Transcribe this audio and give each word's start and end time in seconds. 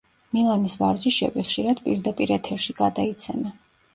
მილანის 0.35 0.77
ვარჯიშები 0.79 1.43
ხშირად 1.49 1.83
პირდაპირ 1.89 2.35
ეთერში 2.39 2.75
გადაიცემა. 2.83 3.53